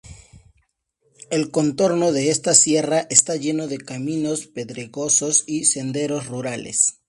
[1.29, 6.97] El contorno de esta sierra está lleno de caminos pedregosos y senderos rurales.